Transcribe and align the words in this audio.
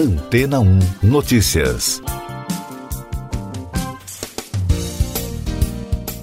Antena 0.00 0.60
1 0.60 0.78
Notícias. 1.02 2.00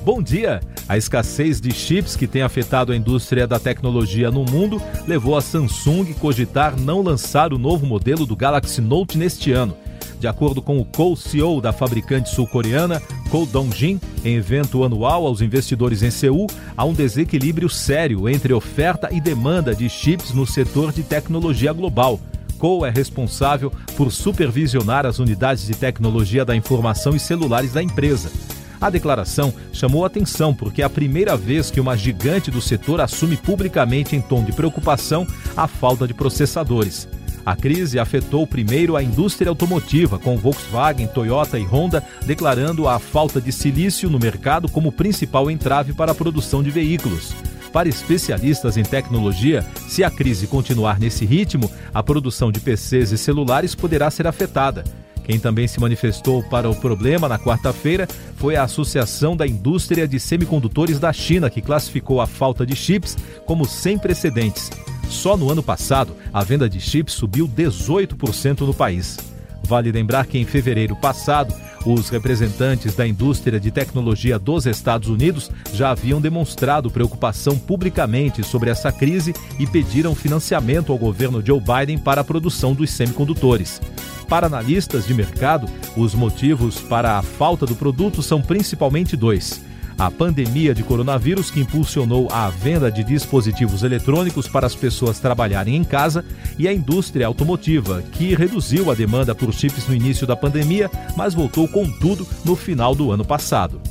Bom 0.04 0.20
dia! 0.20 0.62
A 0.89 0.98
escassez 0.98 1.62
de 1.62 1.71
chips 1.71 2.16
que 2.16 2.26
tem 2.26 2.42
afetado 2.42 2.92
a 2.92 2.96
indústria 2.96 3.46
da 3.46 3.60
tecnologia 3.60 4.32
no 4.32 4.44
mundo 4.44 4.82
levou 5.08 5.38
a 5.38 5.42
Samsung 5.42 6.12
cogitar 6.16 6.76
não 6.76 7.04
lançar 7.04 7.54
o 7.54 7.60
novo 7.60 7.86
modelo 7.86 8.26
do 8.26 8.36
Galaxy 8.36 8.82
Note 8.82 9.16
neste 9.16 9.52
ano. 9.52 9.78
De 10.20 10.28
acordo 10.28 10.59
com 10.59 10.80
o 10.80 10.86
co-CEO 10.86 11.62
da 11.62 11.71
fabricante 11.71 12.32
sul-coreana, 12.32 13.00
Ko 13.30 13.46
Dong-jin, 13.46 14.02
em 14.25 14.38
evento 14.38 14.84
anual 14.84 15.28
aos 15.28 15.39
investidores 15.39 16.02
em 16.02 16.09
Seul, 16.09 16.48
há 16.75 16.84
um 16.84 16.94
desequilíbrio 16.94 17.70
sério 17.70 18.28
entre 18.28 18.52
oferta 18.54 19.09
e 19.12 19.21
demanda 19.21 19.75
de 19.75 19.88
chips 19.88 20.34
no 20.34 20.48
setor 20.48 20.91
de 20.91 21.04
tecnologia 21.04 21.71
global. 21.71 22.20
Ko 22.58 22.86
é 22.86 22.89
responsável 22.89 23.71
por 23.95 24.12
supervisionar 24.12 25.05
as 25.05 25.20
unidades 25.20 25.66
de 25.66 25.76
tecnologia 25.76 26.44
da 26.44 26.55
informação 26.55 27.16
e 27.16 27.20
celulares 27.20 27.73
da 27.73 27.81
empresa. 27.81 28.31
A 28.80 28.90
declaração 28.90 29.54
chamou 29.73 30.05
atenção 30.05 30.54
porque 30.54 30.81
é 30.81 30.86
a 30.86 30.90
primeira 30.90 31.36
vez 31.36 31.72
que 31.72 31.80
uma 31.80 31.98
gigante 31.98 32.52
do 32.52 32.62
setor 32.62 33.02
assume 33.02 33.36
publicamente 33.36 34.16
em 34.16 34.22
tom 34.22 34.44
de 34.44 34.52
preocupação 34.52 35.26
a 35.55 35.67
falta 35.67 36.08
de 36.08 36.14
processadores. 36.14 37.08
A 37.48 37.55
crise 37.55 37.98
afetou 37.98 38.45
primeiro 38.45 38.98
a 38.98 39.02
indústria 39.02 39.50
automotiva, 39.50 40.20
com 40.20 40.36
Volkswagen, 40.36 41.08
Toyota 41.08 41.58
e 41.58 41.64
Honda 41.64 42.03
declarando 42.26 42.89
a 42.89 43.00
falta 43.00 43.39
de 43.39 43.53
silício 43.53 44.09
no 44.09 44.20
mercado 44.20 44.70
como 44.70 44.92
principal 44.92 45.50
entrave 45.50 45.94
para 45.94 46.12
a 46.12 46.16
produção 46.16 46.62
de 46.62 46.70
veículos. 46.70 47.34
Para 47.71 47.89
especialistas 47.89 48.77
em 48.77 48.84
tecnologia, 48.84 49.66
se 49.88 50.03
a 50.03 50.09
crise 50.09 50.48
continuar 50.48 50.99
nesse 50.99 51.25
ritmo, 51.25 51.70
a 51.94 52.02
produção 52.02 52.52
de 52.52 52.59
PCs 52.59 53.12
e 53.12 53.17
celulares 53.17 53.75
poderá 53.75 54.09
ser 54.09 54.25
afetada. 54.25 54.84
Quem 55.23 55.38
também 55.38 55.67
se 55.67 55.80
manifestou 55.80 56.42
para 56.42 56.69
o 56.69 56.75
problema 56.75 57.27
na 57.27 57.38
quarta-feira 57.38 58.08
foi 58.38 58.55
a 58.55 58.64
Associação 58.64 59.36
da 59.36 59.45
Indústria 59.45 60.08
de 60.08 60.19
Semicondutores 60.22 61.00
da 61.00 61.11
China, 61.11 61.50
que 61.50 61.61
classificou 61.61 62.22
a 62.22 62.25
falta 62.25 62.66
de 62.66 62.75
chips 62.75 63.17
como 63.45 63.66
sem 63.66 63.97
precedentes. 63.97 64.70
Só 65.09 65.36
no 65.36 65.52
ano 65.52 65.61
passado, 65.61 66.16
a 66.33 66.44
venda 66.45 66.70
de 66.70 66.80
chips 66.80 67.14
subiu 67.14 67.45
18% 67.45 68.61
no 68.61 68.73
país. 68.73 69.17
Vale 69.64 69.92
lembrar 69.92 70.25
que 70.25 70.38
em 70.38 70.45
fevereiro 70.45 70.95
passado, 70.95 71.53
os 71.93 72.09
representantes 72.09 72.95
da 72.95 73.07
indústria 73.07 73.59
de 73.59 73.71
tecnologia 73.71 74.38
dos 74.38 74.66
Estados 74.66 75.07
Unidos 75.07 75.49
já 75.73 75.91
haviam 75.91 76.19
demonstrado 76.19 76.91
preocupação 76.91 77.57
publicamente 77.57 78.43
sobre 78.43 78.69
essa 78.69 78.91
crise 78.91 79.33
e 79.57 79.66
pediram 79.66 80.13
financiamento 80.13 80.91
ao 80.91 80.97
governo 80.97 81.43
Joe 81.45 81.61
Biden 81.61 81.97
para 81.97 82.21
a 82.21 82.25
produção 82.25 82.73
dos 82.73 82.89
semicondutores. 82.89 83.81
Para 84.27 84.47
analistas 84.47 85.08
de 85.08 85.13
mercado, 85.13 85.69
os 85.95 86.13
motivos 86.13 86.80
para 86.81 87.17
a 87.17 87.21
falta 87.21 87.65
do 87.65 87.75
produto 87.75 88.21
são 88.21 88.41
principalmente 88.41 89.15
dois. 89.15 89.61
A 89.98 90.12
pandemia 90.12 90.76
de 90.76 90.84
coronavírus, 90.84 91.50
que 91.50 91.59
impulsionou 91.59 92.28
a 92.31 92.50
venda 92.50 92.92
de 92.92 93.03
dispositivos 93.03 93.84
eletrônicos 93.84 94.48
para 94.48 94.67
as 94.67 94.76
pessoas 94.76 95.20
trabalharem 95.20 95.76
em 95.76 95.84
casa, 95.84 96.23
e 96.58 96.67
a 96.67 96.73
indústria 96.73 97.26
automotiva, 97.26 98.04
que 98.12 98.36
reduziu 98.36 98.92
a 98.92 98.95
demanda 98.95 99.34
por 99.34 99.54
chips 99.54 99.88
no 99.88 99.95
início 99.95 100.28
da 100.28 100.36
pandemia, 100.36 100.89
mas 101.16 101.34
voltou 101.34 101.67
com 101.67 101.89
tudo 102.00 102.28
no 102.45 102.56
final 102.56 102.94
do 102.94 103.12
ano 103.12 103.26
passado. 103.26 103.81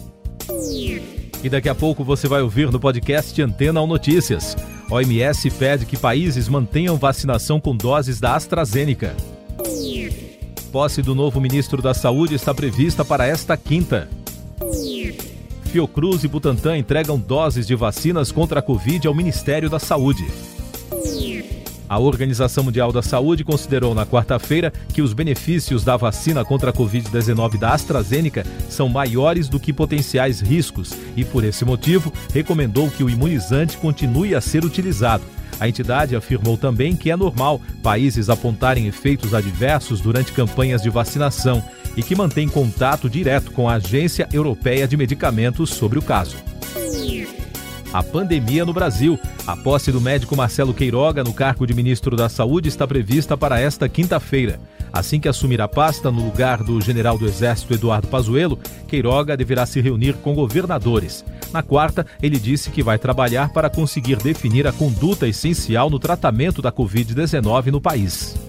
E 1.42 1.48
daqui 1.48 1.68
a 1.68 1.74
pouco 1.74 2.04
você 2.04 2.28
vai 2.28 2.40
ouvir 2.40 2.70
no 2.70 2.78
podcast 2.78 3.40
Antena 3.42 3.80
ou 3.80 3.86
Notícias. 3.86 4.56
OMS 4.90 5.50
pede 5.50 5.84
que 5.84 5.96
países 5.96 6.48
mantenham 6.48 6.96
vacinação 6.96 7.60
com 7.60 7.76
doses 7.76 8.20
da 8.20 8.36
AstraZeneca 8.36 9.14
posse 10.76 11.00
do 11.00 11.14
novo 11.14 11.40
ministro 11.40 11.80
da 11.80 11.94
Saúde 11.94 12.34
está 12.34 12.52
prevista 12.52 13.02
para 13.02 13.26
esta 13.26 13.56
quinta. 13.56 14.10
Fiocruz 15.66 16.24
e 16.24 16.28
Butantan 16.28 16.78
entregam 16.78 17.18
doses 17.18 17.66
de 17.66 17.74
vacinas 17.74 18.32
contra 18.32 18.60
a 18.60 18.62
Covid 18.62 19.06
ao 19.06 19.14
Ministério 19.14 19.68
da 19.68 19.78
Saúde. 19.78 20.24
A 21.88 21.98
Organização 21.98 22.64
Mundial 22.64 22.90
da 22.90 23.02
Saúde 23.02 23.44
considerou 23.44 23.94
na 23.94 24.04
quarta-feira 24.04 24.72
que 24.92 25.02
os 25.02 25.12
benefícios 25.12 25.84
da 25.84 25.96
vacina 25.96 26.44
contra 26.44 26.70
a 26.70 26.72
Covid-19 26.72 27.58
da 27.58 27.74
AstraZeneca 27.74 28.44
são 28.68 28.88
maiores 28.88 29.48
do 29.48 29.60
que 29.60 29.72
potenciais 29.72 30.40
riscos 30.40 30.92
e, 31.16 31.24
por 31.24 31.44
esse 31.44 31.64
motivo, 31.64 32.12
recomendou 32.32 32.90
que 32.90 33.04
o 33.04 33.10
imunizante 33.10 33.76
continue 33.76 34.34
a 34.34 34.40
ser 34.40 34.64
utilizado 34.64 35.35
a 35.58 35.68
entidade 35.68 36.16
afirmou 36.16 36.56
também 36.56 36.96
que 36.96 37.10
é 37.10 37.16
normal 37.16 37.60
países 37.82 38.28
apontarem 38.28 38.86
efeitos 38.86 39.34
adversos 39.34 40.00
durante 40.00 40.32
campanhas 40.32 40.82
de 40.82 40.90
vacinação 40.90 41.62
e 41.96 42.02
que 42.02 42.14
mantém 42.14 42.48
contato 42.48 43.08
direto 43.08 43.50
com 43.52 43.68
a 43.68 43.74
Agência 43.74 44.28
Europeia 44.32 44.86
de 44.86 44.96
Medicamentos 44.96 45.70
sobre 45.70 45.98
o 45.98 46.02
caso. 46.02 46.55
A 47.92 48.02
pandemia 48.02 48.64
no 48.64 48.72
Brasil. 48.72 49.18
A 49.46 49.56
posse 49.56 49.92
do 49.92 50.00
médico 50.00 50.36
Marcelo 50.36 50.74
Queiroga 50.74 51.22
no 51.22 51.32
cargo 51.32 51.66
de 51.66 51.74
ministro 51.74 52.16
da 52.16 52.28
Saúde 52.28 52.68
está 52.68 52.86
prevista 52.86 53.36
para 53.36 53.60
esta 53.60 53.88
quinta-feira. 53.88 54.58
Assim 54.92 55.20
que 55.20 55.28
assumir 55.28 55.60
a 55.60 55.68
pasta 55.68 56.10
no 56.10 56.24
lugar 56.24 56.62
do 56.62 56.80
general 56.80 57.18
do 57.18 57.26
Exército 57.26 57.74
Eduardo 57.74 58.08
Pazuello, 58.08 58.58
Queiroga 58.88 59.36
deverá 59.36 59.66
se 59.66 59.80
reunir 59.80 60.14
com 60.14 60.34
governadores. 60.34 61.24
Na 61.52 61.62
quarta, 61.62 62.06
ele 62.22 62.38
disse 62.38 62.70
que 62.70 62.82
vai 62.82 62.98
trabalhar 62.98 63.50
para 63.50 63.68
conseguir 63.70 64.16
definir 64.16 64.66
a 64.66 64.72
conduta 64.72 65.28
essencial 65.28 65.90
no 65.90 65.98
tratamento 65.98 66.62
da 66.62 66.72
Covid-19 66.72 67.66
no 67.66 67.80
país. 67.80 68.45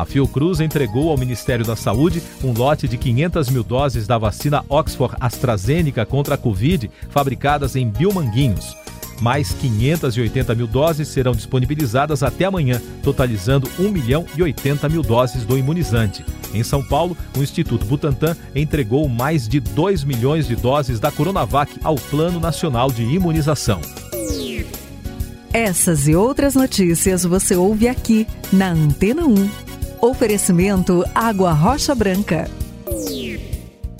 A 0.00 0.06
Fiocruz 0.06 0.60
entregou 0.60 1.10
ao 1.10 1.18
Ministério 1.18 1.62
da 1.62 1.76
Saúde 1.76 2.22
um 2.42 2.54
lote 2.54 2.88
de 2.88 2.96
500 2.96 3.50
mil 3.50 3.62
doses 3.62 4.06
da 4.06 4.16
vacina 4.16 4.64
Oxford 4.66 5.14
AstraZeneca 5.20 6.06
contra 6.06 6.36
a 6.36 6.38
Covid, 6.38 6.90
fabricadas 7.10 7.76
em 7.76 7.86
Biomanguinhos. 7.86 8.74
Mais 9.20 9.52
580 9.52 10.54
mil 10.54 10.66
doses 10.66 11.06
serão 11.08 11.32
disponibilizadas 11.32 12.22
até 12.22 12.46
amanhã, 12.46 12.80
totalizando 13.02 13.68
1 13.78 13.90
milhão 13.90 14.24
e 14.34 14.42
80 14.42 14.88
mil 14.88 15.02
doses 15.02 15.44
do 15.44 15.58
imunizante. 15.58 16.24
Em 16.54 16.62
São 16.62 16.82
Paulo, 16.82 17.14
o 17.36 17.42
Instituto 17.42 17.84
Butantan 17.84 18.34
entregou 18.54 19.06
mais 19.06 19.46
de 19.46 19.60
2 19.60 20.04
milhões 20.04 20.48
de 20.48 20.56
doses 20.56 20.98
da 20.98 21.12
Coronavac 21.12 21.78
ao 21.84 21.96
Plano 21.96 22.40
Nacional 22.40 22.90
de 22.90 23.02
Imunização. 23.02 23.82
Essas 25.52 26.08
e 26.08 26.14
outras 26.14 26.54
notícias 26.54 27.22
você 27.24 27.54
ouve 27.54 27.86
aqui 27.86 28.26
na 28.50 28.70
Antena 28.70 29.26
1. 29.26 29.69
Oferecimento 30.00 31.04
Água 31.14 31.52
Rocha 31.52 31.94
Branca. 31.94 32.48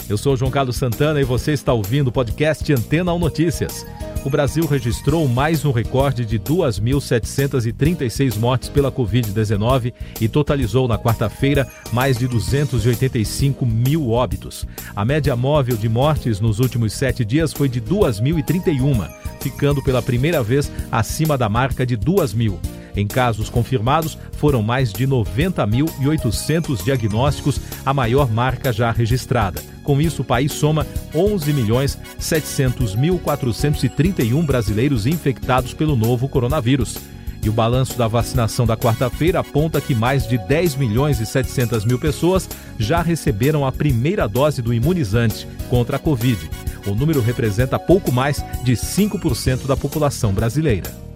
Eu 0.08 0.16
sou 0.16 0.36
João 0.36 0.50
Carlos 0.50 0.76
Santana 0.76 1.20
e 1.20 1.24
você 1.24 1.52
está 1.52 1.72
ouvindo 1.72 2.08
o 2.08 2.12
podcast 2.12 2.72
Antena 2.72 3.12
1 3.12 3.18
Notícias 3.18 3.86
o 4.24 4.28
Brasil 4.28 4.66
registrou 4.66 5.26
mais 5.26 5.64
um 5.64 5.72
recorde 5.72 6.26
de 6.26 6.38
2.736 6.38 8.36
mortes 8.36 8.68
pela 8.68 8.92
Covid-19 8.92 9.94
e 10.20 10.28
totalizou 10.28 10.86
na 10.86 10.98
quarta-feira 10.98 11.66
mais 11.90 12.18
de 12.18 12.28
285 12.28 13.64
mil 13.64 14.10
óbitos. 14.10 14.66
A 14.94 15.06
média 15.06 15.34
móvel 15.34 15.76
de 15.76 15.88
mortes 15.88 16.38
nos 16.38 16.58
últimos 16.58 16.92
sete 16.92 17.24
dias 17.24 17.52
foi 17.52 17.68
de 17.68 17.80
2.031, 17.80 19.10
ficando 19.40 19.82
pela 19.82 20.02
primeira 20.02 20.42
vez 20.42 20.70
acima 20.92 21.38
da 21.38 21.48
marca 21.48 21.86
de 21.86 21.96
2 21.96 22.34
mil. 22.34 22.60
Em 22.96 23.06
casos 23.06 23.48
confirmados, 23.48 24.18
foram 24.32 24.62
mais 24.62 24.92
de 24.92 25.06
90.800 25.06 26.84
diagnósticos, 26.84 27.60
a 27.84 27.94
maior 27.94 28.30
marca 28.30 28.72
já 28.72 28.90
registrada. 28.90 29.62
Com 29.82 30.00
isso, 30.00 30.22
o 30.22 30.24
país 30.24 30.52
soma 30.52 30.86
11 31.14 31.52
milhões 31.52 31.98
700 32.18 32.94
mil 32.94 33.18
431 33.18 34.44
brasileiros 34.44 35.06
infectados 35.06 35.74
pelo 35.74 35.96
novo 35.96 36.28
coronavírus. 36.28 36.96
E 37.42 37.48
o 37.48 37.52
balanço 37.52 37.96
da 37.96 38.06
vacinação 38.06 38.66
da 38.66 38.76
quarta-feira 38.76 39.40
aponta 39.40 39.80
que 39.80 39.94
mais 39.94 40.28
de 40.28 40.36
10 40.36 40.76
milhões 40.76 41.20
e 41.20 41.26
700 41.26 41.84
mil 41.86 41.98
pessoas 41.98 42.48
já 42.78 43.00
receberam 43.00 43.66
a 43.66 43.72
primeira 43.72 44.28
dose 44.28 44.60
do 44.60 44.74
imunizante 44.74 45.48
contra 45.70 45.96
a 45.96 45.98
Covid. 45.98 46.50
O 46.86 46.94
número 46.94 47.20
representa 47.20 47.78
pouco 47.78 48.12
mais 48.12 48.44
de 48.62 48.72
5% 48.72 49.66
da 49.66 49.76
população 49.76 50.32
brasileira. 50.32 51.09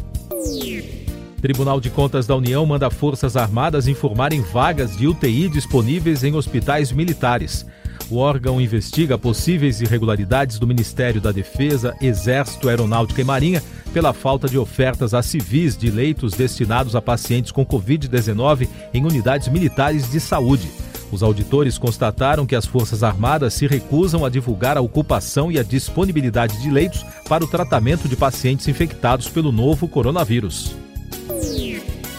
Tribunal 1.44 1.79
de 1.79 1.91
Contas 1.91 2.26
da 2.26 2.35
União 2.35 2.64
manda 2.64 2.88
Forças 2.88 3.37
Armadas 3.37 3.87
informarem 3.87 4.41
vagas 4.41 4.96
de 4.96 5.06
UTI 5.06 5.50
disponíveis 5.50 6.25
em 6.25 6.35
hospitais 6.35 6.91
militares. 6.91 7.67
O 8.08 8.17
órgão 8.17 8.58
investiga 8.58 9.19
possíveis 9.19 9.82
irregularidades 9.82 10.58
do 10.58 10.67
Ministério 10.67 11.20
da 11.20 11.31
Defesa, 11.31 11.94
Exército, 12.00 12.67
Aeronáutica 12.67 13.20
e 13.20 13.25
Marinha 13.25 13.62
pela 13.93 14.14
falta 14.14 14.49
de 14.49 14.56
ofertas 14.56 15.12
a 15.12 15.23
civis 15.23 15.76
de 15.76 15.91
leitos 15.91 16.32
destinados 16.32 16.96
a 16.96 17.02
pacientes 17.02 17.52
com 17.52 17.62
Covid-19 17.62 18.67
em 18.94 19.05
unidades 19.05 19.49
militares 19.49 20.11
de 20.11 20.20
saúde. 20.20 20.70
Os 21.12 21.23
auditores 21.23 21.76
constataram 21.76 22.47
que 22.47 22.56
as 22.56 22.64
Forças 22.64 23.02
Armadas 23.02 23.52
se 23.52 23.67
recusam 23.67 24.25
a 24.25 24.31
divulgar 24.31 24.79
a 24.79 24.81
ocupação 24.81 25.52
e 25.52 25.58
a 25.58 25.62
disponibilidade 25.62 26.62
de 26.62 26.70
leitos 26.70 27.05
para 27.29 27.44
o 27.44 27.47
tratamento 27.47 28.08
de 28.08 28.17
pacientes 28.17 28.67
infectados 28.67 29.29
pelo 29.29 29.52
novo 29.52 29.87
coronavírus. 29.87 30.84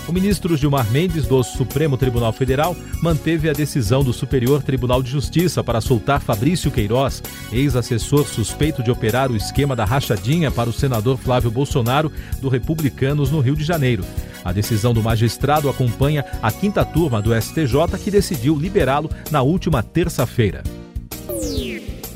O 0.08 0.12
ministro 0.12 0.56
Gilmar 0.56 0.90
Mendes, 0.92 1.26
do 1.26 1.42
Supremo 1.42 1.98
Tribunal 1.98 2.32
Federal, 2.32 2.76
manteve 3.02 3.50
a 3.50 3.54
decisão 3.54 4.04
do 4.04 4.14
Superior 4.14 4.62
Tribunal 4.62 5.02
de 5.02 5.10
Justiça 5.10 5.64
para 5.64 5.82
soltar 5.82 6.22
Fabrício 6.22 6.70
Queiroz, 6.70 7.24
ex-assessor 7.52 8.28
suspeito 8.28 8.84
de 8.84 8.92
operar 8.92 9.32
o 9.32 9.36
esquema 9.36 9.76
da 9.76 9.84
rachadinha 9.84 10.52
para 10.52 10.70
o 10.70 10.74
senador 10.74 11.18
Flávio 11.18 11.50
Bolsonaro, 11.50 12.12
do 12.40 12.50
Republicanos, 12.50 13.32
no 13.32 13.40
Rio 13.40 13.56
de 13.56 13.64
Janeiro. 13.64 14.06
A 14.44 14.52
decisão 14.52 14.94
do 14.94 15.02
magistrado 15.02 15.68
acompanha 15.70 16.24
a 16.40 16.52
quinta 16.52 16.86
turma 16.86 17.20
do 17.20 17.34
STJ, 17.34 17.98
que 18.04 18.12
decidiu 18.12 18.56
liberá-lo 18.56 19.10
na 19.32 19.42
última 19.42 19.82
terça-feira. 19.82 20.62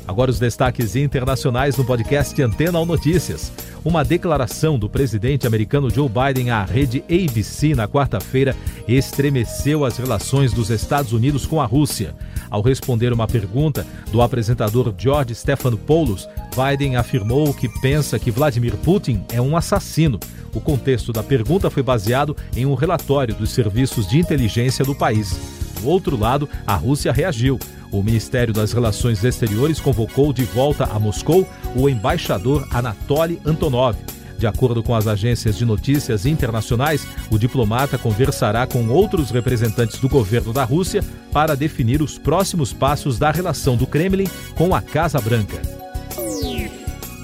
Agora 0.06 0.30
os 0.30 0.38
destaques 0.38 0.94
internacionais 0.96 1.76
no 1.76 1.84
podcast 1.84 2.40
Antena 2.40 2.78
ou 2.78 2.86
Notícias. 2.86 3.52
Uma 3.82 4.04
declaração 4.04 4.78
do 4.78 4.90
presidente 4.90 5.46
americano 5.46 5.88
Joe 5.88 6.08
Biden 6.08 6.50
à 6.50 6.64
rede 6.64 7.02
ABC 7.08 7.74
na 7.74 7.88
quarta-feira 7.88 8.54
estremeceu 8.86 9.86
as 9.86 9.96
relações 9.96 10.52
dos 10.52 10.68
Estados 10.68 11.14
Unidos 11.14 11.46
com 11.46 11.62
a 11.62 11.64
Rússia. 11.64 12.14
Ao 12.50 12.60
responder 12.60 13.10
uma 13.10 13.26
pergunta 13.26 13.86
do 14.12 14.20
apresentador 14.20 14.92
George 14.98 15.34
Stephanopoulos, 15.34 16.28
Biden 16.54 16.96
afirmou 16.96 17.54
que 17.54 17.70
pensa 17.80 18.18
que 18.18 18.30
Vladimir 18.30 18.76
Putin 18.76 19.24
é 19.32 19.40
um 19.40 19.56
assassino. 19.56 20.20
O 20.52 20.60
contexto 20.60 21.10
da 21.10 21.22
pergunta 21.22 21.70
foi 21.70 21.82
baseado 21.82 22.36
em 22.54 22.66
um 22.66 22.74
relatório 22.74 23.34
dos 23.34 23.50
serviços 23.50 24.06
de 24.06 24.18
inteligência 24.18 24.84
do 24.84 24.94
país. 24.94 25.40
Do 25.80 25.88
outro 25.88 26.18
lado, 26.18 26.46
a 26.66 26.74
Rússia 26.74 27.12
reagiu. 27.12 27.58
O 27.92 28.02
Ministério 28.02 28.54
das 28.54 28.72
Relações 28.72 29.24
Exteriores 29.24 29.80
convocou 29.80 30.32
de 30.32 30.44
volta 30.44 30.84
a 30.84 30.98
Moscou 30.98 31.46
o 31.74 31.88
embaixador 31.88 32.66
Anatoly 32.70 33.40
Antonov. 33.44 33.96
De 34.38 34.46
acordo 34.46 34.82
com 34.82 34.94
as 34.94 35.06
agências 35.06 35.58
de 35.58 35.66
notícias 35.66 36.24
internacionais, 36.24 37.06
o 37.30 37.38
diplomata 37.38 37.98
conversará 37.98 38.66
com 38.66 38.88
outros 38.88 39.30
representantes 39.30 39.98
do 39.98 40.08
governo 40.08 40.52
da 40.52 40.64
Rússia 40.64 41.04
para 41.30 41.54
definir 41.54 42.00
os 42.00 42.16
próximos 42.16 42.72
passos 42.72 43.18
da 43.18 43.30
relação 43.30 43.76
do 43.76 43.86
Kremlin 43.86 44.26
com 44.54 44.74
a 44.74 44.80
Casa 44.80 45.20
Branca. 45.20 45.60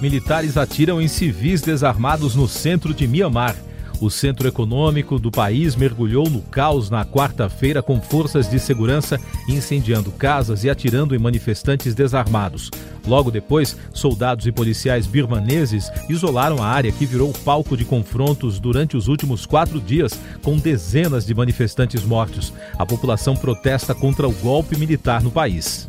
Militares 0.03 0.59
atiram 0.59 1.01
em 1.01 1.09
civis 1.09 1.63
desarmados 1.63 2.35
no 2.35 2.47
centro 2.47 2.93
de 2.93 3.07
Mianmar. 3.07 3.57
O 4.01 4.11
centro 4.11 4.47
econômico 4.47 5.19
do 5.19 5.31
país 5.31 5.75
mergulhou 5.75 6.29
no 6.29 6.43
caos 6.43 6.91
na 6.91 7.05
quarta-feira 7.05 7.83
com 7.83 8.01
forças 8.01 8.49
de 8.49 8.59
segurança 8.59 9.19
incendiando 9.49 10.11
casas 10.11 10.65
e 10.65 10.71
atirando 10.71 11.15
em 11.15 11.19
manifestantes 11.19 11.95
desarmados. 11.95 12.71
Logo 13.07 13.31
depois, 13.31 13.77
soldados 13.95 14.47
e 14.47 14.53
policiais 14.53 15.07
birmaneses 15.07 15.91
isolaram 16.09 16.63
a 16.63 16.67
área 16.67 16.93
que 16.93 17.07
virou 17.07 17.33
palco 17.45 17.77
de 17.77 17.85
confrontos 17.85 18.59
durante 18.59 18.97
os 18.97 19.09
últimos 19.09 19.47
quatro 19.47 19.81
dias, 19.81 20.19
com 20.43 20.59
dezenas 20.59 21.25
de 21.25 21.35
manifestantes 21.35 22.05
mortos. 22.05 22.53
A 22.79 22.85
população 22.85 23.35
protesta 23.37 23.95
contra 23.95 24.29
o 24.29 24.33
golpe 24.33 24.77
militar 24.77 25.23
no 25.23 25.31
país. 25.31 25.89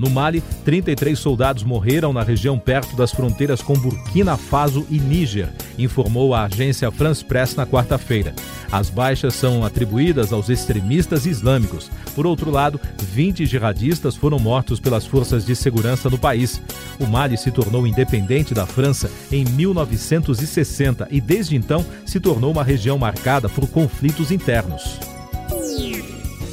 No 0.00 0.08
Mali, 0.08 0.42
33 0.64 1.18
soldados 1.18 1.62
morreram 1.62 2.10
na 2.10 2.22
região 2.22 2.58
perto 2.58 2.96
das 2.96 3.12
fronteiras 3.12 3.60
com 3.60 3.74
Burkina 3.74 4.34
Faso 4.34 4.86
e 4.88 4.98
Níger, 4.98 5.52
informou 5.78 6.34
a 6.34 6.44
agência 6.44 6.90
France 6.90 7.22
Press 7.22 7.54
na 7.54 7.66
quarta-feira. 7.66 8.34
As 8.72 8.88
baixas 8.88 9.34
são 9.34 9.62
atribuídas 9.62 10.32
aos 10.32 10.48
extremistas 10.48 11.26
islâmicos. 11.26 11.90
Por 12.14 12.26
outro 12.26 12.50
lado, 12.50 12.80
20 12.98 13.44
jihadistas 13.44 14.16
foram 14.16 14.38
mortos 14.38 14.80
pelas 14.80 15.04
forças 15.04 15.44
de 15.44 15.54
segurança 15.54 16.08
no 16.08 16.16
país. 16.16 16.62
O 16.98 17.06
Mali 17.06 17.36
se 17.36 17.50
tornou 17.50 17.86
independente 17.86 18.54
da 18.54 18.64
França 18.64 19.10
em 19.30 19.44
1960 19.44 21.08
e, 21.10 21.20
desde 21.20 21.56
então, 21.56 21.84
se 22.06 22.18
tornou 22.18 22.52
uma 22.52 22.64
região 22.64 22.96
marcada 22.96 23.50
por 23.50 23.68
conflitos 23.68 24.30
internos. 24.30 24.98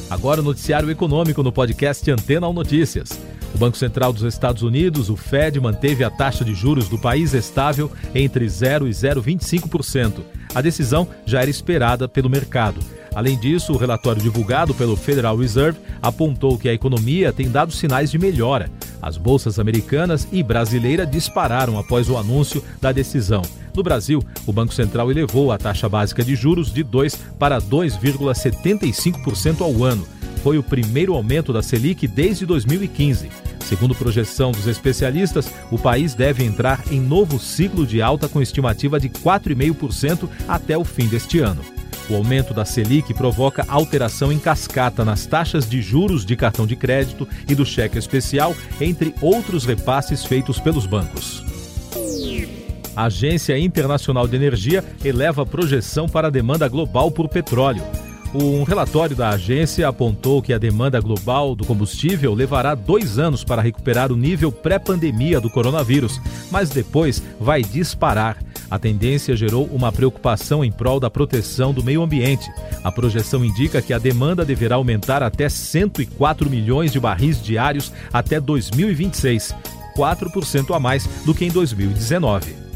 Agora 0.10 0.42
o 0.42 0.44
noticiário 0.44 0.92
econômico 0.92 1.42
no 1.42 1.52
podcast 1.54 2.12
Antena 2.12 2.46
ou 2.46 2.52
Notícias. 2.52 3.37
O 3.54 3.58
Banco 3.58 3.78
Central 3.78 4.14
dos 4.14 4.24
Estados 4.24 4.62
Unidos, 4.62 5.10
o 5.10 5.16
Fed, 5.16 5.60
manteve 5.60 6.04
a 6.04 6.10
taxa 6.10 6.46
de 6.46 6.54
juros 6.54 6.90
do 6.90 6.98
país 6.98 7.34
estável 7.34 7.92
entre 8.14 8.48
0 8.48 8.88
e 8.88 8.92
0,25%. 8.92 10.22
A 10.54 10.62
decisão 10.62 11.08
já 11.26 11.42
era 11.42 11.50
esperada 11.50 12.08
pelo 12.08 12.30
mercado. 12.30 12.80
Além 13.16 13.38
disso, 13.38 13.74
o 13.74 13.78
relatório 13.78 14.22
divulgado 14.22 14.76
pelo 14.76 14.96
Federal 14.96 15.36
Reserve 15.36 15.80
apontou 16.02 16.58
que 16.58 16.70
a 16.70 16.74
economia 16.74 17.34
tem 17.34 17.50
dado 17.50 17.74
sinais 17.74 18.12
de 18.12 18.20
melhora. 18.20 18.70
As 19.02 19.18
bolsas 19.18 19.58
americanas 19.58 20.28
e 20.32 20.44
brasileira 20.44 21.06
dispararam 21.06 21.80
após 21.80 22.10
o 22.10 22.18
anúncio 22.18 22.64
da 22.80 22.92
decisão. 22.92 23.42
No 23.76 23.82
Brasil, 23.82 24.24
o 24.46 24.54
Banco 24.54 24.74
Central 24.74 25.10
elevou 25.10 25.52
a 25.52 25.58
taxa 25.58 25.90
básica 25.90 26.24
de 26.24 26.36
juros 26.36 26.72
de 26.72 26.84
2 26.84 27.16
para 27.40 27.60
2,75% 27.60 29.62
ao 29.62 29.84
ano 29.84 30.17
foi 30.38 30.57
o 30.57 30.63
primeiro 30.63 31.13
aumento 31.13 31.51
da 31.51 31.62
Selic 31.62 32.07
desde 32.07 32.45
2015. 32.45 33.30
Segundo 33.60 33.94
projeção 33.94 34.51
dos 34.51 34.66
especialistas, 34.66 35.51
o 35.69 35.78
país 35.78 36.13
deve 36.13 36.44
entrar 36.44 36.81
em 36.89 37.01
novo 37.01 37.38
ciclo 37.38 37.86
de 37.86 38.01
alta 38.01 38.30
com 38.30 38.42
estimativa 38.42 38.98
de 39.00 39.10
4,5% 39.10 40.30
até 40.48 40.78
o 40.78 40.86
fim 40.86 41.07
deste 41.07 41.39
ano. 41.39 41.62
O 42.10 42.16
aumento 42.16 42.54
da 42.54 42.63
Selic 42.63 43.13
provoca 43.13 43.66
alteração 43.68 44.31
em 44.31 44.39
cascata 44.39 45.04
nas 45.04 45.25
taxas 45.25 45.68
de 45.68 45.81
juros 45.81 46.25
de 46.25 46.38
cartão 46.38 46.66
de 46.66 46.75
crédito 46.75 47.28
e 47.50 47.54
do 47.54 47.66
cheque 47.66 47.98
especial, 47.98 48.56
entre 48.80 49.13
outros 49.22 49.66
repasses 49.66 50.24
feitos 50.24 50.60
pelos 50.60 50.86
bancos. 50.86 51.44
A 52.95 53.06
Agência 53.06 53.60
Internacional 53.60 54.28
de 54.28 54.36
Energia 54.36 54.83
eleva 55.04 55.44
a 55.44 55.45
projeção 55.45 56.07
para 56.07 56.30
a 56.30 56.31
demanda 56.31 56.68
global 56.68 57.12
por 57.12 57.28
petróleo. 57.28 57.83
Um 58.39 58.62
relatório 58.62 59.16
da 59.16 59.30
agência 59.30 59.88
apontou 59.88 60.44
que 60.44 60.54
a 60.54 60.60
demanda 60.60 61.01
global 61.01 61.56
do 61.56 61.66
combustível 61.66 62.36
levará 62.36 62.75
dois 62.75 63.18
anos 63.18 63.44
para 63.44 63.63
recuperar 63.63 64.12
o 64.12 64.16
nível 64.16 64.51
pré-pandemia 64.51 65.42
do 65.42 65.50
coronavírus, 65.50 66.22
mas 66.51 66.69
depois 66.69 67.24
vai 67.39 67.63
disparar. 67.63 68.38
A 68.69 68.78
tendência 68.78 69.36
gerou 69.36 69.66
uma 69.66 69.92
preocupação 69.92 70.63
em 70.63 70.72
prol 70.72 71.00
da 71.00 71.10
proteção 71.10 71.74
do 71.74 71.84
meio 71.84 72.04
ambiente. 72.04 72.48
A 72.84 72.92
projeção 72.92 73.44
indica 73.44 73.81
que 73.81 73.92
a 73.92 73.98
demanda 73.98 74.45
deverá 74.45 74.75
aumentar 74.75 75.24
até 75.24 75.50
104 75.50 76.48
milhões 76.48 76.92
de 76.92 77.00
barris 77.00 77.42
diários 77.42 77.92
até 78.13 78.40
2026, 78.40 79.56
4% 79.95 80.75
a 80.75 80.80
mais 80.80 81.07
do 81.25 81.33
que 81.33 81.44
em 81.44 81.50
2019. 81.50 82.67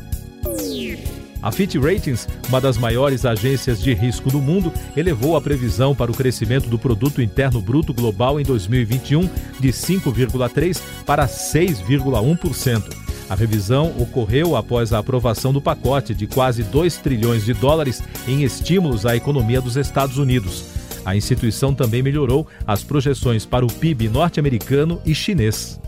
A 1.41 1.51
Fitch 1.51 1.75
Ratings, 1.75 2.27
uma 2.47 2.61
das 2.61 2.77
maiores 2.77 3.25
agências 3.25 3.81
de 3.81 3.93
risco 3.93 4.29
do 4.29 4.39
mundo, 4.39 4.71
elevou 4.95 5.35
a 5.35 5.41
previsão 5.41 5.95
para 5.95 6.11
o 6.11 6.15
crescimento 6.15 6.69
do 6.69 6.77
produto 6.77 7.21
interno 7.21 7.60
bruto 7.60 7.93
global 7.93 8.39
em 8.39 8.43
2021 8.43 9.27
de 9.60 9.69
5,3 9.69 10.79
para 11.05 11.27
6,1%. 11.27 12.95
A 13.27 13.33
revisão 13.33 13.93
ocorreu 13.98 14.55
após 14.55 14.93
a 14.93 15.00
aprovação 15.00 15.51
do 15.53 15.62
pacote 15.62 16.13
de 16.13 16.27
quase 16.27 16.63
2 16.63 16.98
trilhões 16.98 17.45
de 17.45 17.53
dólares 17.53 18.03
em 18.27 18.43
estímulos 18.43 19.05
à 19.05 19.15
economia 19.15 19.62
dos 19.62 19.77
Estados 19.77 20.17
Unidos. 20.17 20.65
A 21.05 21.15
instituição 21.15 21.74
também 21.74 22.03
melhorou 22.03 22.45
as 22.67 22.83
projeções 22.83 23.45
para 23.45 23.65
o 23.65 23.71
PIB 23.71 24.10
norte-americano 24.10 25.01
e 25.05 25.15
chinês. 25.15 25.79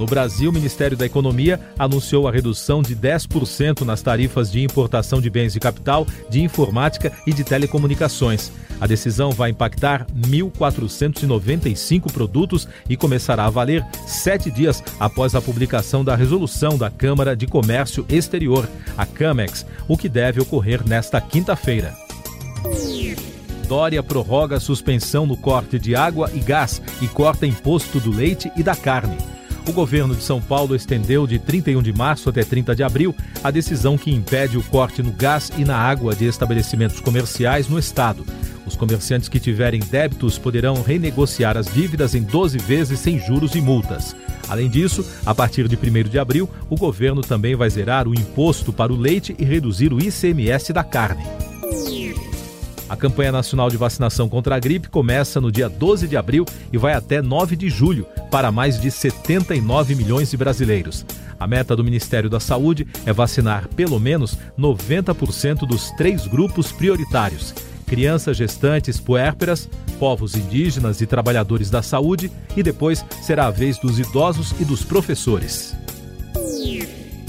No 0.00 0.06
Brasil, 0.06 0.48
o 0.48 0.52
Ministério 0.52 0.96
da 0.96 1.04
Economia 1.04 1.60
anunciou 1.78 2.26
a 2.26 2.32
redução 2.32 2.80
de 2.80 2.96
10% 2.96 3.82
nas 3.82 4.00
tarifas 4.00 4.50
de 4.50 4.62
importação 4.62 5.20
de 5.20 5.28
bens 5.28 5.52
de 5.52 5.60
capital, 5.60 6.06
de 6.30 6.40
informática 6.40 7.12
e 7.26 7.34
de 7.34 7.44
telecomunicações. 7.44 8.50
A 8.80 8.86
decisão 8.86 9.30
vai 9.30 9.50
impactar 9.50 10.06
1.495 10.16 12.10
produtos 12.10 12.66
e 12.88 12.96
começará 12.96 13.44
a 13.44 13.50
valer 13.50 13.84
sete 14.06 14.50
dias 14.50 14.82
após 14.98 15.34
a 15.34 15.42
publicação 15.42 16.02
da 16.02 16.16
resolução 16.16 16.78
da 16.78 16.88
Câmara 16.90 17.36
de 17.36 17.46
Comércio 17.46 18.06
Exterior, 18.08 18.66
a 18.96 19.04
CAMEX, 19.04 19.66
o 19.86 19.98
que 19.98 20.08
deve 20.08 20.40
ocorrer 20.40 20.82
nesta 20.82 21.20
quinta-feira. 21.20 21.94
Dória 23.68 24.02
prorroga 24.02 24.58
suspensão 24.58 25.26
no 25.26 25.36
corte 25.36 25.78
de 25.78 25.94
água 25.94 26.30
e 26.32 26.38
gás 26.38 26.80
e 27.02 27.06
corta 27.06 27.46
imposto 27.46 28.00
do 28.00 28.10
leite 28.10 28.50
e 28.56 28.62
da 28.62 28.74
carne 28.74 29.18
o 29.70 29.72
governo 29.72 30.16
de 30.16 30.22
São 30.24 30.40
Paulo 30.40 30.74
estendeu 30.74 31.28
de 31.28 31.38
31 31.38 31.80
de 31.80 31.92
março 31.92 32.28
até 32.28 32.42
30 32.42 32.74
de 32.74 32.82
abril 32.82 33.14
a 33.42 33.52
decisão 33.52 33.96
que 33.96 34.10
impede 34.10 34.58
o 34.58 34.62
corte 34.64 35.00
no 35.00 35.12
gás 35.12 35.52
e 35.56 35.64
na 35.64 35.76
água 35.76 36.12
de 36.12 36.26
estabelecimentos 36.26 36.98
comerciais 36.98 37.68
no 37.68 37.78
estado. 37.78 38.26
Os 38.66 38.74
comerciantes 38.74 39.28
que 39.28 39.38
tiverem 39.38 39.80
débitos 39.80 40.38
poderão 40.38 40.82
renegociar 40.82 41.56
as 41.56 41.72
dívidas 41.72 42.16
em 42.16 42.22
12 42.22 42.58
vezes 42.58 42.98
sem 42.98 43.16
juros 43.20 43.54
e 43.54 43.60
multas. 43.60 44.16
Além 44.48 44.68
disso, 44.68 45.08
a 45.24 45.32
partir 45.32 45.68
de 45.68 45.76
1 45.76 46.08
de 46.08 46.18
abril, 46.18 46.50
o 46.68 46.76
governo 46.76 47.20
também 47.20 47.54
vai 47.54 47.70
zerar 47.70 48.08
o 48.08 48.14
imposto 48.14 48.72
para 48.72 48.92
o 48.92 48.96
leite 48.96 49.36
e 49.38 49.44
reduzir 49.44 49.92
o 49.92 50.00
ICMS 50.00 50.72
da 50.72 50.82
carne. 50.82 51.22
A 52.90 52.96
campanha 52.96 53.30
nacional 53.30 53.70
de 53.70 53.76
vacinação 53.76 54.28
contra 54.28 54.56
a 54.56 54.58
gripe 54.58 54.88
começa 54.88 55.40
no 55.40 55.52
dia 55.52 55.68
12 55.68 56.08
de 56.08 56.16
abril 56.16 56.44
e 56.72 56.76
vai 56.76 56.92
até 56.92 57.22
9 57.22 57.54
de 57.54 57.70
julho 57.70 58.04
para 58.32 58.50
mais 58.50 58.80
de 58.80 58.90
79 58.90 59.94
milhões 59.94 60.28
de 60.28 60.36
brasileiros. 60.36 61.06
A 61.38 61.46
meta 61.46 61.76
do 61.76 61.84
Ministério 61.84 62.28
da 62.28 62.40
Saúde 62.40 62.88
é 63.06 63.12
vacinar 63.12 63.68
pelo 63.76 64.00
menos 64.00 64.36
90% 64.58 65.68
dos 65.68 65.92
três 65.92 66.26
grupos 66.26 66.72
prioritários: 66.72 67.54
crianças 67.86 68.36
gestantes 68.36 68.98
puérperas, 68.98 69.70
povos 70.00 70.34
indígenas 70.34 71.00
e 71.00 71.06
trabalhadores 71.06 71.70
da 71.70 71.82
saúde, 71.82 72.28
e 72.56 72.62
depois 72.62 73.06
será 73.22 73.46
a 73.46 73.50
vez 73.52 73.78
dos 73.78 74.00
idosos 74.00 74.52
e 74.58 74.64
dos 74.64 74.82
professores. 74.82 75.76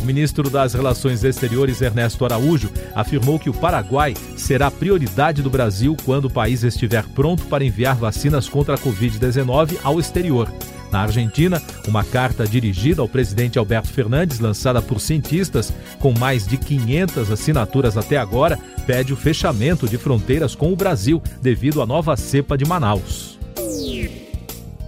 O 0.02 0.06
ministro 0.06 0.50
das 0.50 0.74
Relações 0.74 1.24
Exteriores, 1.24 1.80
Ernesto 1.80 2.26
Araújo, 2.26 2.72
afirmou 2.96 3.38
que 3.38 3.52
o 3.52 3.54
Paraguai 3.54 4.16
será 4.36 4.72
prioridade 4.72 5.44
do 5.44 5.50
Brasil 5.50 5.96
quando 6.04 6.26
o 6.26 6.30
país 6.30 6.64
estiver 6.64 7.06
pronto 7.10 7.44
para 7.44 7.64
enviar 7.64 7.96
vacinas 7.96 8.50
contra 8.50 8.74
a 8.74 8.78
Covid-19 8.80 9.78
ao 9.84 10.00
exterior. 10.00 10.52
Na 10.92 11.02
Argentina, 11.02 11.62
uma 11.88 12.04
carta 12.04 12.48
dirigida 12.48 13.02
ao 13.02 13.08
presidente 13.08 13.60
Alberto 13.60 13.90
Fernandes, 13.90 14.40
lançada 14.40 14.82
por 14.82 15.00
cientistas 15.00 15.72
com 16.00 16.12
mais 16.18 16.48
de 16.48 16.58
500 16.58 17.32
assinaturas 17.32 17.96
até 17.96 18.18
agora, 18.18 18.58
pede 18.88 19.14
o 19.14 19.16
fechamento 19.16 19.88
de 19.88 20.00
fronteiras 20.00 20.56
com 20.56 20.74
o 20.74 20.76
Brasil 20.76 21.22
devido 21.42 21.80
à 21.80 21.86
nova 21.86 22.18
cepa 22.18 22.58
de 22.58 22.66
Manaus. 22.66 23.40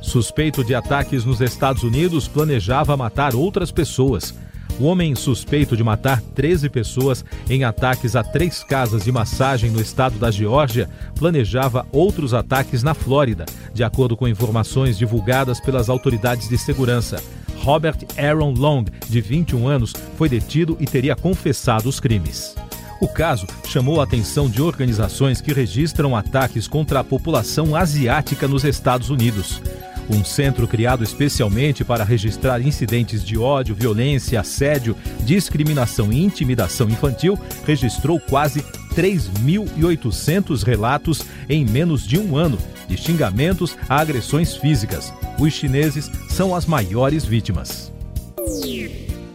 Suspeito 0.01 0.63
de 0.63 0.75
ataques 0.75 1.23
nos 1.23 1.39
Estados 1.39 1.83
Unidos 1.83 2.27
planejava 2.27 2.97
matar 2.97 3.35
outras 3.35 3.71
pessoas. 3.71 4.33
O 4.79 4.85
homem 4.85 5.13
suspeito 5.13 5.77
de 5.77 5.83
matar 5.83 6.19
13 6.19 6.67
pessoas 6.67 7.23
em 7.47 7.63
ataques 7.63 8.15
a 8.15 8.23
três 8.23 8.63
casas 8.63 9.03
de 9.03 9.11
massagem 9.11 9.69
no 9.69 9.79
estado 9.79 10.17
da 10.17 10.31
Geórgia 10.31 10.89
planejava 11.15 11.85
outros 11.91 12.33
ataques 12.33 12.81
na 12.81 12.95
Flórida, 12.95 13.45
de 13.71 13.83
acordo 13.83 14.17
com 14.17 14.27
informações 14.27 14.97
divulgadas 14.97 15.59
pelas 15.59 15.89
autoridades 15.89 16.49
de 16.49 16.57
segurança. 16.57 17.23
Robert 17.57 17.97
Aaron 18.17 18.53
Long, 18.57 18.85
de 19.07 19.21
21 19.21 19.67
anos, 19.67 19.93
foi 20.17 20.27
detido 20.27 20.75
e 20.79 20.85
teria 20.85 21.15
confessado 21.15 21.87
os 21.87 21.99
crimes. 21.99 22.55
O 22.99 23.07
caso 23.07 23.45
chamou 23.67 24.01
a 24.01 24.05
atenção 24.05 24.49
de 24.49 24.61
organizações 24.61 25.39
que 25.39 25.53
registram 25.53 26.15
ataques 26.15 26.67
contra 26.67 26.99
a 26.99 27.03
população 27.03 27.75
asiática 27.75 28.47
nos 28.47 28.63
Estados 28.63 29.09
Unidos. 29.09 29.61
Um 30.09 30.23
centro 30.23 30.67
criado 30.67 31.03
especialmente 31.03 31.83
para 31.83 32.03
registrar 32.03 32.61
incidentes 32.61 33.23
de 33.23 33.37
ódio, 33.37 33.75
violência, 33.75 34.39
assédio, 34.39 34.95
discriminação 35.21 36.11
e 36.11 36.23
intimidação 36.23 36.89
infantil 36.89 37.39
registrou 37.65 38.19
quase 38.19 38.61
3.800 38.95 40.63
relatos 40.63 41.25
em 41.49 41.65
menos 41.65 42.05
de 42.05 42.19
um 42.19 42.37
ano 42.37 42.57
de 42.87 42.97
xingamentos 42.97 43.75
a 43.87 43.99
agressões 43.99 44.55
físicas. 44.55 45.13
Os 45.39 45.53
chineses 45.53 46.11
são 46.29 46.55
as 46.55 46.65
maiores 46.65 47.25
vítimas. 47.25 47.91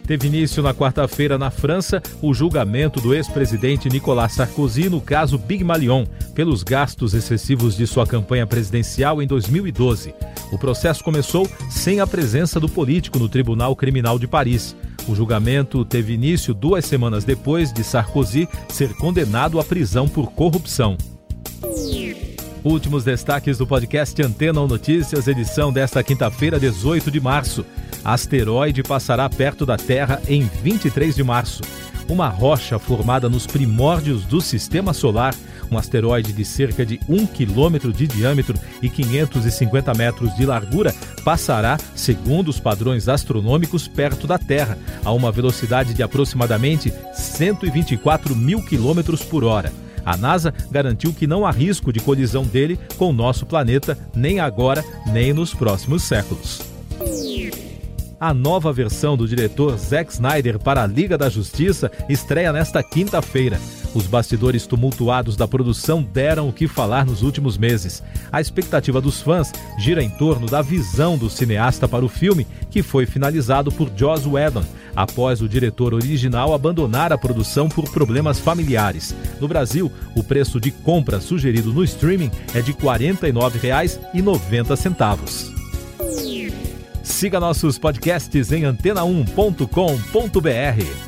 Teve 0.06 0.26
início 0.26 0.62
na 0.62 0.72
quarta-feira 0.72 1.36
na 1.36 1.50
França 1.50 2.02
o 2.22 2.32
julgamento 2.32 2.98
do 2.98 3.14
ex-presidente 3.14 3.90
Nicolas 3.90 4.32
Sarkozy 4.32 4.88
no 4.88 5.02
caso 5.02 5.36
Big 5.36 5.62
Malion, 5.62 6.06
pelos 6.34 6.62
gastos 6.62 7.12
excessivos 7.12 7.76
de 7.76 7.86
sua 7.86 8.06
campanha 8.06 8.46
presidencial 8.46 9.20
em 9.20 9.26
2012. 9.26 10.14
O 10.50 10.58
processo 10.58 11.04
começou 11.04 11.48
sem 11.70 12.00
a 12.00 12.06
presença 12.06 12.58
do 12.58 12.68
político 12.68 13.18
no 13.18 13.28
Tribunal 13.28 13.76
Criminal 13.76 14.18
de 14.18 14.26
Paris. 14.26 14.74
O 15.06 15.14
julgamento 15.14 15.84
teve 15.84 16.14
início 16.14 16.54
duas 16.54 16.84
semanas 16.84 17.24
depois 17.24 17.72
de 17.72 17.84
Sarkozy 17.84 18.48
ser 18.68 18.94
condenado 18.94 19.58
à 19.60 19.64
prisão 19.64 20.08
por 20.08 20.32
corrupção. 20.32 20.96
Últimos 22.64 23.04
destaques 23.04 23.56
do 23.56 23.66
podcast 23.66 24.20
Antena 24.22 24.60
ou 24.60 24.68
Notícias, 24.68 25.28
edição 25.28 25.72
desta 25.72 26.02
quinta-feira, 26.02 26.58
18 26.58 27.10
de 27.10 27.20
março. 27.20 27.64
Asteroide 28.04 28.82
passará 28.82 29.28
perto 29.28 29.64
da 29.64 29.76
Terra 29.76 30.20
em 30.28 30.42
23 30.62 31.14
de 31.14 31.22
março. 31.22 31.62
Uma 32.08 32.28
rocha 32.28 32.78
formada 32.78 33.28
nos 33.28 33.46
primórdios 33.46 34.24
do 34.24 34.40
sistema 34.40 34.92
solar, 34.92 35.34
um 35.70 35.78
asteroide 35.78 36.32
de 36.32 36.44
cerca 36.44 36.84
de 36.84 37.00
1 37.08 37.26
quilômetro 37.26 37.92
de 37.92 38.06
diâmetro 38.06 38.58
e 38.82 38.88
550 38.88 39.94
metros 39.94 40.34
de 40.36 40.46
largura, 40.46 40.94
passará, 41.24 41.78
segundo 41.94 42.48
os 42.48 42.60
padrões 42.60 43.08
astronômicos, 43.08 43.88
perto 43.88 44.26
da 44.26 44.38
Terra, 44.38 44.78
a 45.04 45.12
uma 45.12 45.32
velocidade 45.32 45.94
de 45.94 46.02
aproximadamente 46.02 46.92
124 47.14 48.34
mil 48.34 48.62
quilômetros 48.62 49.22
por 49.22 49.44
hora. 49.44 49.72
A 50.04 50.16
NASA 50.16 50.54
garantiu 50.70 51.12
que 51.12 51.26
não 51.26 51.44
há 51.44 51.50
risco 51.50 51.92
de 51.92 52.00
colisão 52.00 52.42
dele 52.42 52.78
com 52.96 53.10
o 53.10 53.12
nosso 53.12 53.44
planeta, 53.44 53.98
nem 54.14 54.40
agora, 54.40 54.82
nem 55.06 55.32
nos 55.34 55.52
próximos 55.52 56.02
séculos. 56.02 56.62
A 58.20 58.34
nova 58.34 58.72
versão 58.72 59.16
do 59.16 59.28
diretor 59.28 59.76
Zack 59.76 60.12
Snyder 60.12 60.58
para 60.58 60.82
a 60.82 60.86
Liga 60.86 61.16
da 61.16 61.28
Justiça 61.28 61.90
estreia 62.08 62.52
nesta 62.52 62.82
quinta-feira. 62.82 63.60
Os 63.98 64.06
bastidores 64.06 64.64
tumultuados 64.64 65.36
da 65.36 65.48
produção 65.48 66.04
deram 66.04 66.48
o 66.48 66.52
que 66.52 66.68
falar 66.68 67.04
nos 67.04 67.22
últimos 67.22 67.58
meses. 67.58 68.00
A 68.30 68.40
expectativa 68.40 69.00
dos 69.00 69.20
fãs 69.20 69.50
gira 69.76 70.00
em 70.00 70.08
torno 70.08 70.46
da 70.46 70.62
visão 70.62 71.18
do 71.18 71.28
cineasta 71.28 71.88
para 71.88 72.04
o 72.04 72.08
filme, 72.08 72.46
que 72.70 72.80
foi 72.80 73.06
finalizado 73.06 73.72
por 73.72 73.90
Joss 73.96 74.28
Whedon, 74.28 74.62
após 74.94 75.42
o 75.42 75.48
diretor 75.48 75.94
original 75.94 76.54
abandonar 76.54 77.12
a 77.12 77.18
produção 77.18 77.68
por 77.68 77.90
problemas 77.90 78.38
familiares. 78.38 79.16
No 79.40 79.48
Brasil, 79.48 79.90
o 80.14 80.22
preço 80.22 80.60
de 80.60 80.70
compra 80.70 81.20
sugerido 81.20 81.72
no 81.72 81.82
streaming 81.82 82.30
é 82.54 82.60
de 82.60 82.70
R$ 82.70 82.78
49,90. 82.78 85.58
Siga 87.02 87.40
nossos 87.40 87.78
podcasts 87.78 88.52
em 88.52 88.62
antena1.com.br. 88.62 91.07